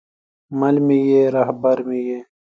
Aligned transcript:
مل 0.59 0.75
مې 0.85 0.97
یې، 1.09 1.21
رهبر 1.35 1.77
مې 1.87 1.99
یې 2.09 2.19